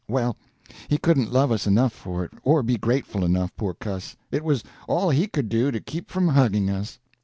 Well, 0.09 0.35
he 0.87 0.97
couldn't 0.97 1.31
love 1.31 1.51
us 1.51 1.67
enough 1.67 1.93
for 1.93 2.23
it 2.23 2.31
or 2.41 2.63
be 2.63 2.75
grateful 2.75 3.23
enough, 3.23 3.55
poor 3.55 3.75
cuss; 3.75 4.15
it 4.31 4.43
was 4.43 4.63
all 4.87 5.11
he 5.11 5.27
could 5.27 5.47
do 5.47 5.69
to 5.69 5.79
keep 5.79 6.09
from 6.09 6.29
hugging 6.29 6.71
us. 6.71 6.97